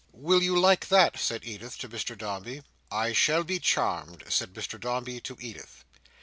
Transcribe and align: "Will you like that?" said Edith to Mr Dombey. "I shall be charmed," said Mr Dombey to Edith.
"Will 0.13 0.41
you 0.41 0.57
like 0.59 0.87
that?" 0.89 1.19
said 1.19 1.45
Edith 1.45 1.77
to 1.77 1.87
Mr 1.87 2.17
Dombey. 2.17 2.63
"I 2.91 3.13
shall 3.13 3.43
be 3.43 3.59
charmed," 3.59 4.23
said 4.29 4.51
Mr 4.55 4.79
Dombey 4.79 5.19
to 5.21 5.37
Edith. 5.39 5.83